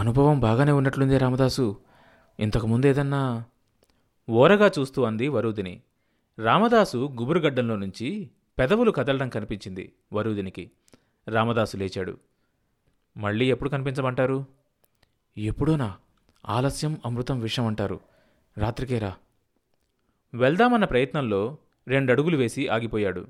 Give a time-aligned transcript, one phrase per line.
[0.00, 1.80] అనుభవం బాగానే ఉన్నట్లుంది రామదాసు.
[2.40, 3.44] ఇంతకుముందు ఏదన్నా
[4.30, 5.80] ఓరగా చూస్తూ అంది వరూదిని.
[6.38, 10.70] రామదాసు గుబురుగడ్డంలో నుంచి పెదవులు కదలడం కనిపించింది వరూదినికి.
[11.28, 12.18] రామదాసు లేచాడు.
[13.16, 14.44] మళ్ళీ ఎప్పుడు కనిపించమంటారు?
[15.38, 15.96] ఎప్పుడోనా?
[16.48, 18.00] ఆలస్యం అమృతం విషం అంటారు.
[18.58, 19.14] రాత్రికేరా?
[20.34, 21.56] వెళ్దామన్న ప్రయత్నంలో
[21.88, 23.26] రెండడుగులు వేసి ఆగిపోయాడు.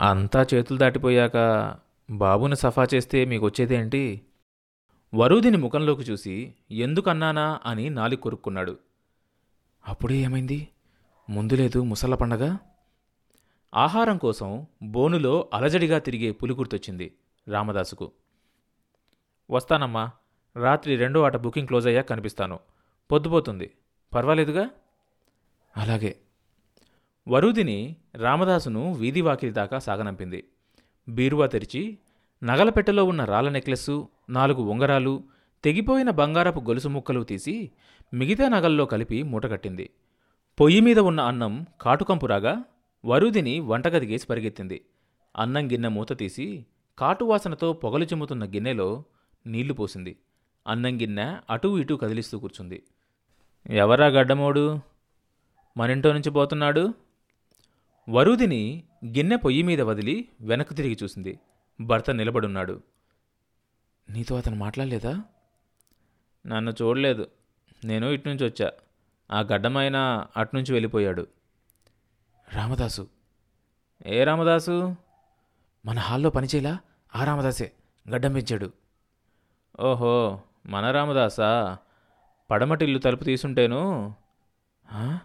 [0.00, 1.76] అంతా చేతులు దాటిపోయాక
[2.10, 4.22] బాబును సఫా చేస్తే మీకు వచ్చేదేంటి
[5.14, 7.60] వరూదిని ముఖంలోకి చూసి ఎందుకన్నానా?
[7.66, 8.78] అని నాలి కొరుక్కున్నాడు.
[9.88, 10.68] అప్పుడే ఏమైంది?
[11.30, 12.56] ముందు లేదు ముసళ్ళ పండగ?
[13.74, 17.14] ఆహారం కోసం బోనులో అలజడిగా తిరిగే పులి గుర్తొచ్చింది
[17.48, 18.12] రామదాసుకు.
[19.50, 20.10] వస్తానమ్మా.
[20.56, 22.58] రాత్రి రెండో ఆట బుకింగ్ క్లోజ్ అయ్యాక కనిపిస్తాను.
[23.12, 23.70] పొద్దుపోతుంది.
[24.14, 24.70] పర్వాలేదుగా?
[25.76, 26.16] అలాగే.
[27.28, 30.44] వరుదిని రామదాసును వీధి వాకిలి దాకా సాగనంపింది.
[31.08, 31.98] బీరువా తెరిచి
[32.44, 35.24] నగల పెట్టెలో ఉన్న రాళ్ళ నెక్లెస్సు నాలుగు ఉంగరాలు
[35.64, 37.70] తెగిపోయిన బంగారపు గొలుసు ముక్కలు తీసి
[38.14, 39.90] మిగతా నగల్లో కలిపి మూటగట్టింది.
[40.60, 42.64] పొయ్యి మీద ఉన్న అన్నం కాటుకంపురాగా
[43.04, 44.84] వరుదిని వంటగదిగేసి పరిగెత్తింది.
[45.36, 46.66] అన్నం గిన్నె మూత తీసి
[46.98, 49.04] కాటువాసనతో పొగలు చిమ్ముతున్న గిన్నెలో
[49.46, 50.16] నీళ్ళు పోసింది.
[50.66, 52.82] అన్నం గిన్నె అటూ ఇటూ కదిలిస్తూ కూర్చుంది.
[53.70, 54.78] ఎవరా గడ్డమోడు?
[55.76, 56.94] మనింటో నుంచి పోతున్నాడు?
[58.08, 61.38] వరుదిని గిన్నె పొయ్యి మీద వదిలి వెనక్కు తిరిగి చూసింది.
[61.80, 62.80] భర్త నిలబడున్నాడు.
[64.10, 65.22] నీతో అతను మాట్లాడలేదా?
[66.46, 67.30] నన్ను చూడలేదు.
[67.84, 68.72] నేను ఇట్నుంచి వచ్చా.
[69.32, 71.26] ఆ గడ్డమైన అట్నుంచి వెళ్ళిపోయాడు.
[72.54, 73.08] రామదాసు.
[74.06, 74.96] ఏ రామదాసు?
[75.86, 76.78] మన హాల్లో పనిచేయలా?
[77.16, 77.72] ఆ రామదాసే.
[78.10, 78.72] గడ్డం పెంచాడు.
[79.80, 81.78] ఓహో మన రామదాసా?
[82.50, 84.14] పడమటిల్లు తలుపు తీసుంటేను?
[84.92, 85.18] ఆ?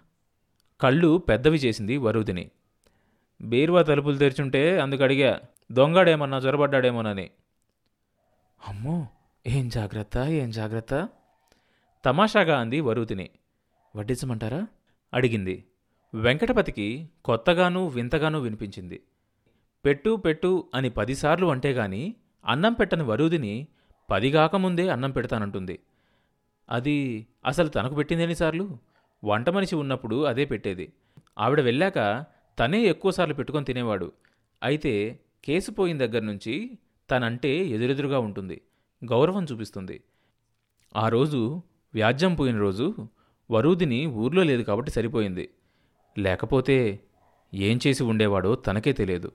[0.81, 2.52] కళ్ళు పెద్దవి చేసింది వరుదిని.
[3.41, 5.39] బీరువా తలుపులు తెరిచుంటే అందుకు అడిగా
[5.72, 7.31] దొంగడేమన్నా జొరబడ్డాడేమోనని
[8.67, 9.08] అమ్మో
[9.47, 11.09] ఏం జాగ్రత్త ఏం జాగ్రత్త?
[12.05, 13.30] తమాషాగా అంది వరుదిని.
[13.95, 14.67] వడ్డించమంటారా?
[15.13, 15.66] అడిగింది.
[16.13, 19.03] వెంకటపతికి కొత్తగానూ వింతగానూ వినిపించింది.
[19.85, 23.67] పెట్టు పెట్టు అని పదిసార్లు అంటేగాని అన్నం పెట్టని వరుదిని
[24.09, 25.79] పదిగాకముందే అన్నం పెడతానంటుంది.
[26.69, 28.78] అది అసలు తనకు పెట్టింది ఎన్నిసార్లు
[29.23, 30.94] వంట మనిషి ఉన్నప్పుడు అదే పెట్టేది.
[31.40, 32.25] ఆవిడ వెళ్ళాక
[32.59, 34.11] తనే ఎక్కువసార్లు పెట్టుకొని తినేవాడు.
[34.63, 36.78] అయితే కేసు పోయిన దగ్గర నుంచి
[37.09, 38.61] తనంటే ఎదురెదురుగా ఉంటుంది.
[39.05, 40.03] గౌరవం చూపిస్తుంది.
[40.95, 41.61] ఆ రోజు
[41.93, 42.95] వ్యాజ్యం పోయిన రోజు
[43.51, 45.49] వరూదిని ఊర్లో లేదు కాబట్టి సరిపోయింది.
[46.17, 46.99] లేకపోతే
[47.53, 49.31] ఏం చేసి ఉండేవాడో తనకే తెలియదు.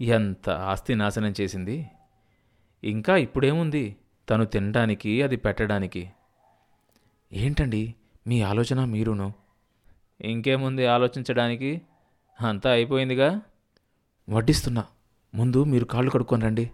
[0.00, 1.86] ఎంత ఆస్తి నాశనం చేసింది.
[2.84, 3.96] ఇంకా ఇప్పుడేముంది?
[4.30, 6.10] తను తినడానికి అది పెట్టడానికి.
[7.32, 7.94] ఏంటండి?
[8.26, 9.32] మీ ఆలోచన మీరును.
[10.20, 11.82] ఇంకేముంది ఆలోచించడానికి?
[12.40, 13.40] అంతా అయిపోయిందిగా?
[14.30, 14.84] వడ్డిస్తున్నా.
[15.34, 16.70] ముందు మీరు కాళ్ళు కడుక్కొని రండి.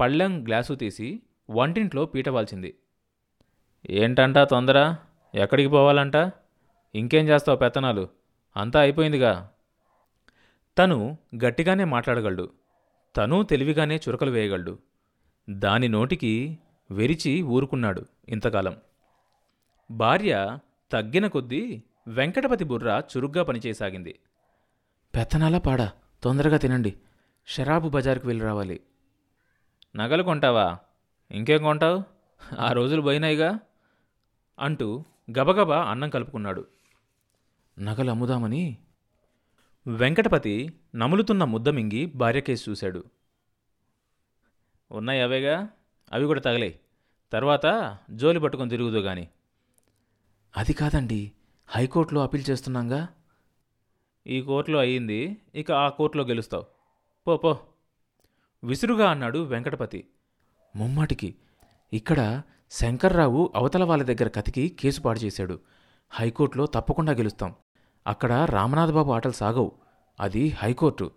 [0.00, 2.78] పళ్ళెం గ్లాసు తీసి వంటింట్లో పీటవాల్చింది
[3.90, 4.96] ఏంటంటా తొందర?
[5.34, 6.32] ఎక్కడికి పోవాలంట?
[6.94, 8.08] ఇంకేం చేస్తావు పెత్తనాలు?
[8.56, 9.50] అంతా అయిపోయిందిగా.
[10.78, 12.50] తను గట్టిగానే మాట్లాడగలడు.
[13.16, 14.78] తను తెలివిగానే చురకలు వేయగలడు.
[15.50, 16.58] దాని నోటికి
[16.90, 18.76] వెరిచి ఊరుకున్నాడు ఇంతకాలం.
[19.90, 20.58] భార్య
[20.92, 24.18] తగ్గిన కొద్దీ వెంకటపతి బుర్ర చురుగ్గా పనిచేయసాగింది.
[25.14, 26.94] పెత్తనాలా పాడా తొందరగా తినండి.
[27.46, 28.80] షరాబు బజార్కి వెళ్ళి రావాలి.
[29.96, 30.78] నగలు కొంటావా?
[31.30, 32.02] ఇంకేం కొంటావు?
[32.58, 33.58] ఆ రోజులు పోయినాయిగా?
[34.58, 35.04] అంటూ
[35.38, 36.66] గబగబా అన్నం కలుపుకున్నాడు.
[37.78, 38.78] నగలు అమ్ముదామని
[39.86, 43.04] వెంకటపతి నములుతున్న ముద్ద మింగి భార్యకేసి చూశాడు.
[44.92, 45.68] ఉన్నాయి అవేగా?
[46.12, 46.80] అవి కూడా తగలే.
[47.32, 49.28] తర్వాత జోలి పట్టుకొని తిరుగుదు గాని.
[50.56, 51.32] అది కాదండి.
[51.66, 53.08] హైకోర్టులో అప్పీల్ చేస్తున్నాగా?
[54.26, 55.36] ఈ కోర్టులో అయ్యింది.
[55.54, 56.66] ఇక ఆ కోర్టులో గెలుస్తావు.
[57.26, 57.58] పో పో.
[58.64, 60.04] విసురుగా అన్నాడు వెంకటపతి.
[60.76, 61.34] ముమ్మాటికి
[61.92, 65.60] ఇక్కడ శంకర్రావు అవతల వాళ్ళ దగ్గర కతికి కేసు పాడు చేశాడు.
[66.10, 67.54] హైకోర్టులో తప్పకుండా గెలుస్తాం.
[68.06, 69.72] అక్కడ రామనాథబాబు ఆటలు సాగవు.
[70.20, 71.10] అది హైకోర్టు.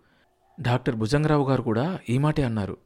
[0.61, 2.77] డాక్టర్ భుజంగరావు గారు కూడా ఈ మాటే అన్నారు.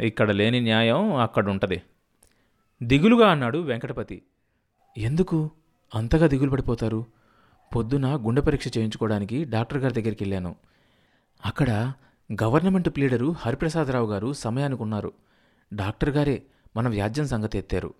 [0.00, 1.82] ఇక్కడ లేని న్యాయం అక్కడ ఉంటుంది
[2.82, 4.22] దిగులుగా అన్నాడు వెంకటపతి.
[4.98, 5.50] ఎందుకు?
[5.94, 7.06] అంతగా దిగులు పడిపోతారు?
[7.74, 10.56] పొద్దున గుండె పరీక్ష చేయించుకోవడానికి డాక్టర్ గారి దగ్గరికి వెళ్ళాను.
[11.46, 11.92] అక్కడ
[12.42, 15.12] గవర్నమెంట్ ప్లీడరు హరిప్రసాదరావు గారు సమయానికి ఉన్నారు
[15.74, 16.42] డాక్టర్ గారే
[16.76, 17.94] మన వ్యాజ్యం సంగతి ఎత్తారు.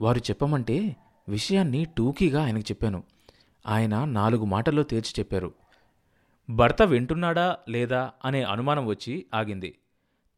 [0.00, 0.96] వారు చెప్పమంటే
[1.28, 3.04] విషయాన్ని టూకీగా ఆయనకు చెప్పాను.
[3.66, 5.54] ఆయన నాలుగు మాటల్లో తేల్చి చెప్పారు.
[6.50, 9.78] భర్త వింటున్నాడా లేదా అనే అనుమానం వచ్చి ఆగింది.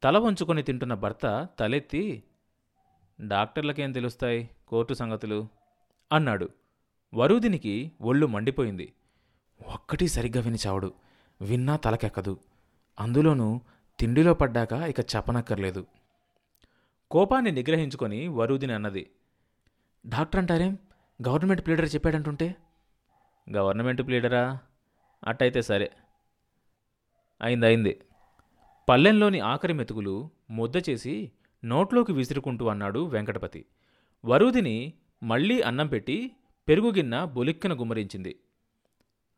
[0.02, 2.22] తల వంచుకొని తింటున్న భర్త తలెత్తి
[3.20, 5.48] డాక్టర్లకేం తెలుస్తాయి కోర్టు సంగతులు?
[6.12, 6.48] అన్నాడు.
[7.14, 8.92] వరుదినికి ఒళ్ళు మండిపోయింది.
[9.74, 10.92] ఒక్కటి సరిగ్గా విని చావడు.
[11.40, 12.38] విన్నా తలకెక్కదు.
[12.98, 13.60] అందులోనూ
[13.98, 15.86] తిండిలో పడ్డాక ఇక చెప్పనక్కర్లేదు.
[17.10, 19.10] కోపాన్ని నిగ్రహించుకొని వరూదిని అన్నది.
[20.06, 20.78] డాక్టర్ అంటారేం
[21.28, 22.56] గవర్నమెంట్ ప్లీడర్ చెప్పాడంటుంటే?
[23.52, 24.58] గవర్నమెంట్ ప్లీడరా?
[25.26, 25.90] అట్టయితే సరే.
[27.42, 28.00] అయింది అయింది
[28.88, 31.32] పల్లెంలోని ఆఖరి మెతుకులు ముద్ద చేసి
[31.64, 33.66] నోట్లోకి విసురుకుంటూ అన్నాడు వెంకటపతి.
[34.24, 36.36] వరూదిని మళ్ళీ అన్నం పెట్టి
[36.68, 38.40] పెరుగు గిన్నె బొలిక్కిన గుమ్మరించింది.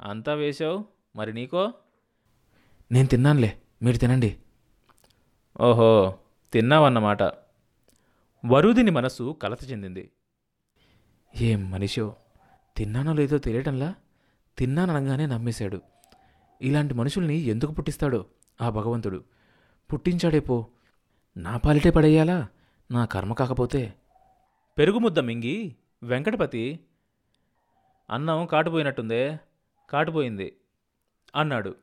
[0.01, 0.85] అంతా వేశావు?
[1.17, 1.73] మరి నీకో?
[2.93, 4.37] నేను తిన్నానులే మీరు తినండి.
[5.61, 6.19] ఓహో
[6.53, 7.23] తిన్నావన్నమాట.
[8.47, 10.11] వరుదిని మనస్సు కలత చెందింది.
[11.41, 12.17] ఏం మనిషో
[12.77, 13.95] తిన్నానో లేదో తెలియటంలా
[14.59, 15.81] తిన్నాననగానే నమ్మేశాడు.
[16.63, 18.25] ఇలాంటి మనుషుల్ని ఎందుకు పుట్టిస్తాడో
[18.61, 19.25] ఆ భగవంతుడు.
[19.93, 20.67] పుట్టించాడే పో
[21.37, 22.49] నా పాలిటే పడేయాలా?
[22.91, 23.95] నా కర్మ కాకపోతే.
[24.79, 26.81] పెరుగు ముద్ద మింగి వెంకటపతి
[28.11, 29.39] అన్నం కాటుపోయినట్టుందే
[29.91, 30.57] కాటుపోయింది
[31.37, 31.82] అన్నాడు.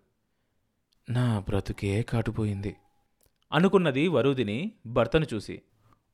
[1.09, 2.75] నా బ్రతుకే కాటుపోయింది.
[3.51, 5.61] అనుకున్నది వరూదిని భర్తను చూసి.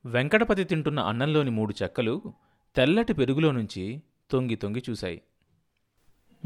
[0.06, 2.34] వెంకటపతి తింటున్న అన్నంలోని మూడు చెక్కలు
[2.76, 5.22] తెల్లటి పెరుగులో నుంచి తొంగి తొంగి చూశాయి.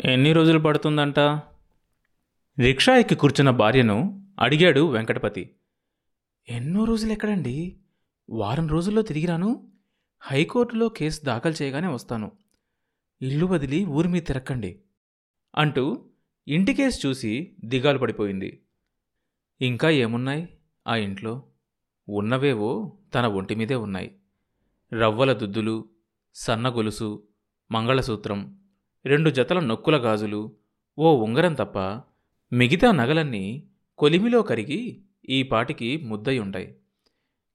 [0.05, 1.19] ఎన్ని రోజులు పడుతుందంట?
[2.59, 5.55] రిక్షా ఎక్కి కూర్చున్న భార్యను అడిగాడు వెంకటపతి.
[6.49, 7.77] ఎన్నో రోజులు ఎక్కడండి
[8.29, 9.71] వారం రోజుల్లో తిరిగిరాను
[10.21, 12.31] హైకోర్టులో కేసు దాఖలు చేయగానే వస్తాను.
[13.21, 14.79] ఇల్లు వదిలి ఊరి మీద తిరక్కండి
[15.55, 16.05] అంటూ
[16.49, 18.61] ఇంటికేసి చూసి దిగాలు పడిపోయింది.
[19.61, 20.49] ఇంకా ఏమున్నాయి?
[20.87, 21.43] ఆ ఇంట్లో
[22.09, 24.15] ఉన్నవేవో తన ఒంటి మీదే ఉన్నాయి.
[24.93, 25.89] రవ్వల దుద్దులు
[26.35, 27.23] సన్న గొలుసు
[27.71, 28.59] మంగళసూత్రం
[29.05, 30.55] రెండు జతల నొక్కుల గాజులు
[30.99, 31.79] ఓ ఉంగరం తప్ప
[32.53, 33.67] మిగతా నగలన్నీ
[33.97, 36.75] కొలిమిలో కరిగి ఈ పాటికి ముద్దై ఉంటాయి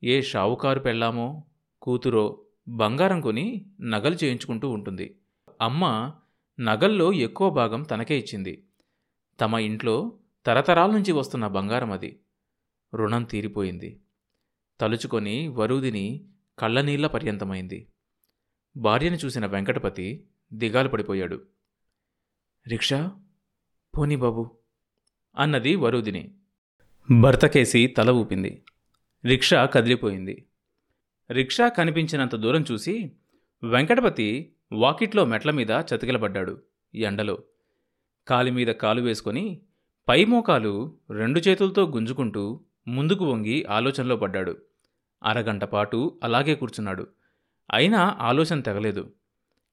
[0.05, 1.45] ఏ షావుకారు పెళ్ళామో
[1.83, 5.19] కూతురో బంగారం కొని నగలు చేయించుకుంటూ ఉంటుంది.
[5.61, 6.13] అమ్మ
[6.61, 8.63] నగల్లో ఎక్కువ భాగం తనకే ఇచ్చింది.
[9.41, 12.21] తమ ఇంట్లో తరతరాల నుంచి వస్తున్న బంగారం అది.
[12.95, 14.01] రుణం తీరిపోయింది.
[14.81, 16.29] తలుచుకొని వరూదిని
[16.59, 17.89] కళ్ళనీళ్ళ పర్యంతమైంది.
[18.77, 21.47] భార్యను చూసిన వెంకటపతి దిగాలు పడిపోయాడు.
[22.69, 23.13] రిక్షా?
[23.99, 24.59] పోనీ బాబు!
[25.37, 26.35] అన్నది వరూదిని.
[27.21, 28.65] భర్తకేసి తల ఊపింది.
[29.25, 30.47] రిక్షా కదిలిపోయింది.
[31.31, 33.13] రిక్షా కనిపించినంత దూరం చూసి
[33.63, 36.63] వెంకటపతి వాకిట్లో మెట్ల మీద చతికిలబడ్డాడు
[36.95, 37.45] ఎండలో.
[38.29, 39.61] కాలి మీద కాలు వేసుకొని
[40.09, 44.57] పై మోకాలు రెండు చేతులతో గుంజుకుంటూ ముందుకు వంగి ఆలోచనలో పడ్డాడు.
[45.25, 47.07] అరగంట పాటు అలాగే కూర్చున్నాడు.
[47.73, 49.13] అయినా ఆలోచన తెగలేదు.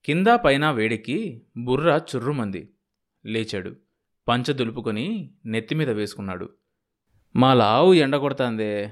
[0.06, 2.74] కింద పైన వేడెక్కి బుర్ర చుర్రుమంది.
[3.25, 3.75] లేచాడు.
[4.27, 6.50] పంచ దులుపుకొని నెత్తిమీద వేసుకున్నాడు.
[7.36, 8.92] మా లావు ఎండ కొడతాందే.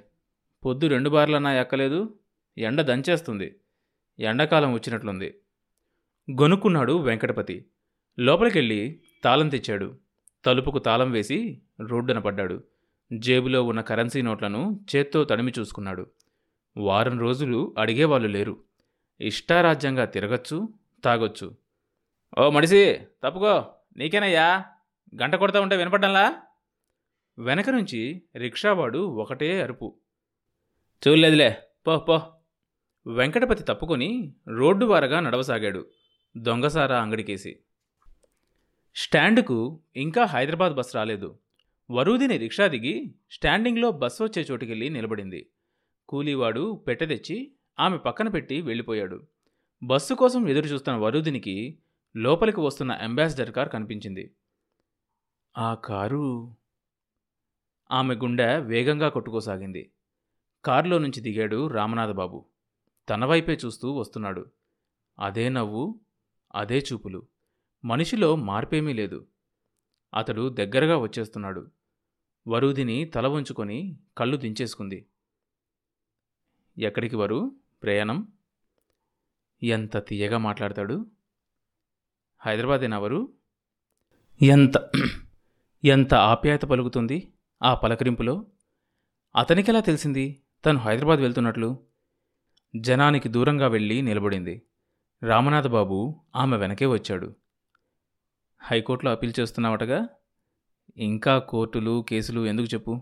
[0.65, 2.19] పొద్దు రెండు బార్లన్నా ఎక్కలేదు.
[2.57, 3.55] ఎండ దంచేస్తుంది.
[4.19, 5.35] ఎండాకాలం వచ్చినట్లుంది.
[6.31, 7.65] గొనుక్కున్నాడు వెంకటపతి.
[8.19, 9.97] లోపలికెళ్ళి తాళం తెచ్చాడు.
[10.45, 12.63] తలుపుకు తాళం వేసి రోడ్డున పడ్డాడు.
[13.13, 16.07] జేబులో ఉన్న కరెన్సీ నోట్లను చేత్తో తడిమి చూసుకున్నాడు.
[16.77, 18.63] వారం రోజులు అడిగేవాళ్ళు లేరు.
[19.21, 20.69] ఇష్టారాజ్యంగా తిరగచ్చు
[21.03, 21.55] తాగొచ్చు.
[22.39, 23.73] ఓ మడిసి తప్పుకో.
[23.97, 24.65] నీకేనయ్యా?
[25.21, 26.41] గంట కొడతా ఉంటే వినపడ్డంలా?
[27.39, 29.95] వెనక నుంచి రిక్షావాడు ఒకటే అరుపు.
[31.07, 31.57] చూడలేదులే.
[31.87, 32.21] పో పో.
[33.07, 35.85] వెంకటపతి తప్పుకొని రోడ్డు వారగా నడవసాగాడు.
[36.37, 37.59] దొంగసారా అంగడికేసి
[39.01, 41.39] స్టాండ్కు ఇంకా హైదరాబాద్ బస్ రాలేదు.
[41.91, 45.49] వరూదిని రిక్షా దిగి స్టాండింగ్లో బస్సు వచ్చే చోటుకెళ్ళి నిలబడింది.
[46.09, 49.27] కూలీవాడు పెట్టె తెచ్చి ఆమె పక్కన పెట్టి వెళ్ళిపోయాడు.
[49.83, 51.77] బస్సు కోసం ఎదురు చూస్తున్న వరూదినికి
[52.15, 54.31] లోపలికి వస్తున్న అంబాసిడర్ కార్ కనిపించింది.
[55.57, 56.55] ఆ కారు?
[57.91, 59.91] ఆమె గుండె వేగంగా కొట్టుకోసాగింది.
[60.65, 62.45] కారులో నుంచి దిగాడు రామనాథబాబు.
[63.09, 64.45] తన వైపే చూస్తూ వస్తున్నాడు.
[65.19, 65.99] అదే నవ్వు
[66.55, 67.27] అదే చూపులు.
[67.85, 69.27] మనిషిలో మార్పేమీ లేదు.
[70.13, 71.71] అతడు దగ్గరగా వచ్చేస్తున్నాడు.
[72.47, 75.05] వరుదిని తల వంచుకొని కళ్ళు దించేసుకుంది.
[76.77, 77.55] ఎక్కడికి వరు?
[77.83, 78.27] ప్రయాణం?
[79.63, 81.05] ఎంత తీయగా మాట్లాడతాడు?
[82.39, 83.33] హైదరాబాదేనా వరు?
[84.41, 84.91] ఎంత
[85.85, 87.33] ఎంత ఆప్యాయత పలుకుతుంది
[87.63, 88.45] ఆ పలకరింపులో?
[89.35, 90.41] అతనికెలా తెలిసింది?
[90.65, 91.83] తను హైదరాబాద్ వెళ్తున్నట్లు?
[92.75, 94.61] జనానికి దూరంగా వెళ్ళి నిలబడింది.
[95.23, 97.35] రామనాథబాబు ఆమె వెనకే వచ్చాడు.
[98.61, 100.07] హైకోర్టులో అప్పీల్ చేస్తున్నావటగా?
[100.97, 103.01] ఇంకా కోర్టులు కేసులు ఎందుకు చెప్పు?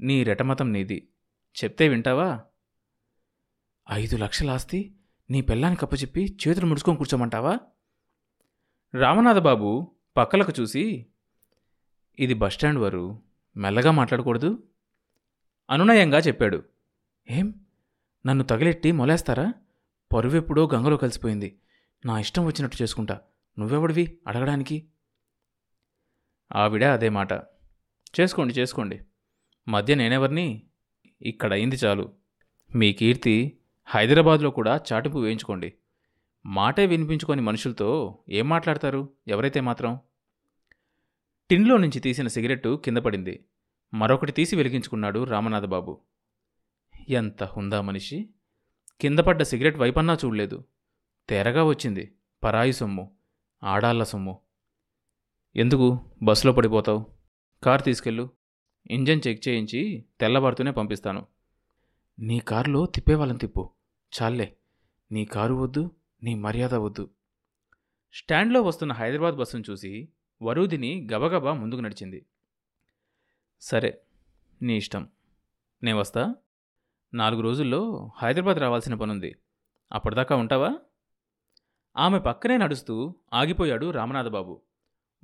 [0.00, 1.08] నీ రెటమతం నీది.
[1.64, 2.40] చెప్తే వింటావా?
[3.92, 4.96] ఐదు లక్షల ఆస్తి
[5.30, 7.58] నీ పెళ్ళానికి అప్పచెప్పి చేతులు ముడుచుకొని కూర్చోమంటావా?
[8.94, 11.06] రామనాథబాబు పక్కలకు చూసి
[12.18, 13.22] ఇది బస్టాండ్ వారు
[13.56, 14.62] మెల్లగా మాట్లాడకూడదు?
[15.70, 16.62] అనునయంగా చెప్పాడు.
[17.30, 17.54] ఏం?
[18.26, 19.54] నన్ను తగిలెట్టి మొలేస్తారా?
[20.12, 21.60] పరువెప్పుడో గంగలో కలిసిపోయింది.
[22.04, 23.20] నా ఇష్టం వచ్చినట్టు చేసుకుంటా.
[23.58, 24.18] నువ్వెవడివి?
[24.26, 24.88] అడగడానికి.
[26.52, 27.32] ఆవిడ అదే మాట.
[28.20, 29.00] చేసుకోండి చేసుకోండి.
[29.68, 30.62] మధ్య నేనెవరిని?
[31.22, 32.14] ఇక్కడ అయింది చాలు.
[32.74, 35.74] మీ కీర్తి హైదరాబాద్లో కూడా చాటింపు వేయించుకోండి.
[36.46, 39.12] మాటే వినిపించుకొని మనుషులతో ఏం మాట్లాడతారు?
[39.28, 39.98] ఎవరైతే మాత్రం?
[41.50, 43.44] టిన్లో నుంచి తీసిన సిగరెట్టు కింద పడింది.
[43.94, 46.00] మరొకటి తీసి వెలిగించుకున్నాడు రామనాథబాబు.
[47.08, 48.30] ఎంత హుందా మనిషి.
[49.00, 50.64] కింద పడ్డ సిగరెట్ వైపన్నా చూడలేదు.
[51.28, 52.14] తెరగా వచ్చింది.
[52.44, 53.19] పరాయి సొమ్ము.
[53.62, 54.40] ఆడాళ్ళ సొమ్ము.
[55.56, 56.10] ఎందుకు?
[56.22, 57.06] బస్సులో పడిపోతావు.
[57.62, 58.30] కారు తీసుకెళ్ళు.
[58.90, 61.26] ఇంజన్ చెక్ చేయించి తెల్లబారుతూనే పంపిస్తాను.
[62.18, 63.70] నీ కారులో తిప్పేవాళ్ళని తిప్పు.
[64.22, 64.56] చాలే
[65.12, 67.10] నీ కారు వద్దు నీ మర్యాద వద్దు.
[68.12, 70.08] స్టాండ్లో వస్తున్న హైదరాబాద్ బస్సును చూసి
[70.42, 72.26] వరూదిని గబగబా ముందుకు నడిచింది.
[73.60, 74.00] సరే
[74.62, 75.08] నీ ఇష్టం.
[75.82, 76.34] నే వస్తా.
[77.14, 79.36] నాలుగు రోజుల్లో హైదరాబాద్ రావాల్సిన పనుంది.
[79.92, 80.78] అప్పటిదాకా ఉంటావా?
[81.96, 84.60] ఆమె పక్కనే నడుస్తూ ఆగిపోయాడు రామనాథబాబు.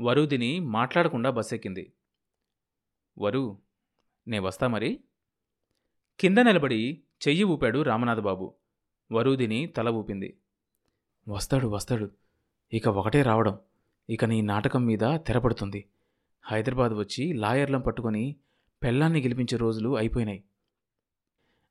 [0.01, 1.93] వరూదిని మాట్లాడకుండా బస్సెక్కింది.
[3.19, 3.59] వరు
[4.29, 5.01] నే వస్తా మరి?
[6.21, 8.55] కింద నిలబడి చెయ్యి ఊపాడు రామనాథబాబు.
[9.13, 10.39] వరూదిని తల ఊపింది.
[11.29, 12.11] వస్తాడు వస్తాడు.
[12.73, 13.59] ఇక ఒకటే రావడం.
[14.11, 15.85] ఇక నీ నాటకం మీద తెరపడుతుంది.
[16.43, 18.37] హైదరాబాద్ వచ్చి లాయర్లం పట్టుకొని
[18.83, 20.45] పెళ్ళాన్ని గెలిపించే రోజులు అయిపోయినాయి.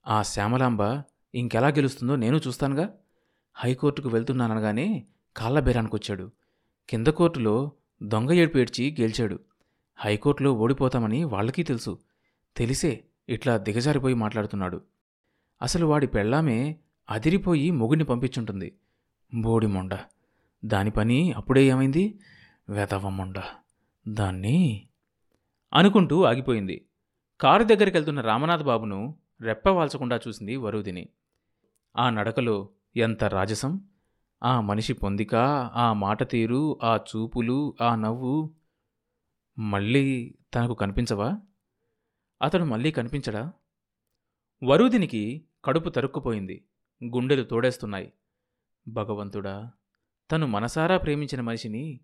[0.08, 1.04] ఆ శ్యామలాంబ
[1.36, 2.98] ఇంకెలా గెలుస్తుందో నేను చూస్తానుగా?
[3.58, 5.06] హైకోర్టుకు వెళ్తున్నాననగానే
[5.38, 6.32] కాళ్ళ బేరానికొచ్చాడు
[6.90, 7.72] కింద కోర్టులో
[8.04, 9.40] దొంగ ఏడుపు ఏడ్చి గెలిచాడు.
[9.96, 12.00] హైకోర్టులో ఓడిపోతామని వాళ్ళకీ తెలుసు.
[12.58, 14.82] తెలిసే ఇట్లా దిగజారిపోయి మాట్లాడుతున్నాడు.
[15.62, 16.76] అసలు వాడి పెళ్ళామే
[17.10, 18.76] అదిరిపోయి మొగుడిని పంపించుంటుంది.
[19.34, 19.98] బోడి మొండ.
[20.66, 22.20] దాని పని అప్పుడే ఏమైంది?
[22.70, 23.42] వెదవ మొండ.
[24.08, 24.88] దాన్ని
[25.74, 26.86] అనుకుంటూ ఆగిపోయింది.
[27.42, 31.10] కారు దగ్గరికి వెళ్తున్న రామనాథ్ బాబును రెప్పవాల్చకుండా చూసింది వరుదిని.
[31.98, 33.90] ఆ నడకలో ఎంత రాజసం?
[34.44, 35.36] ఆ మనిషి పొందిక
[35.74, 38.56] ఆ మాట తీరు ఆ చూపులు ఆ నవ్వు
[39.60, 41.40] మళ్ళీ తనకు కనిపించవా?
[42.42, 43.54] అతడు మళ్ళీ కనిపించడా?
[44.64, 46.66] వరుదినికి కడుపు తరుక్కుపోయింది.
[47.04, 48.14] గుండెలు తోడేస్తున్నాయి.
[48.88, 49.72] భగవంతుడా
[50.32, 52.00] తను మనసారా ప్రేమించిన మనిషిని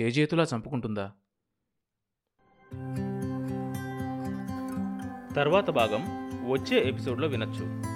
[0.00, 1.12] చేజేతులా చంపుకుంటుందా?
[5.34, 6.02] తర్వాత భాగం
[6.50, 7.95] వచ్చే ఎపిసోడ్లో వినొచ్చు.